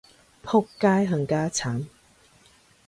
[0.41, 1.85] 僕街冚家鏟